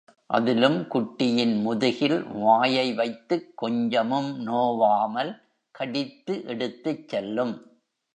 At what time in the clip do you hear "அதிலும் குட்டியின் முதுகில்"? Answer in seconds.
0.27-2.23